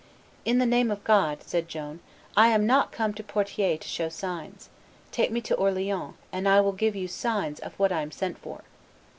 [0.45, 1.99] "In the name of God," said Joan,
[2.35, 4.69] "I am not come to Poitiers to show signs;
[5.11, 8.39] take me to Orleans, and I will give you signs of what I am sent
[8.39, 8.63] for.